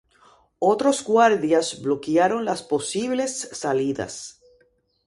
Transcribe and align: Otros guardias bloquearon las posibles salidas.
Otros 0.57 1.03
guardias 1.03 1.83
bloquearon 1.83 2.43
las 2.43 2.63
posibles 2.63 3.49
salidas. 3.51 4.41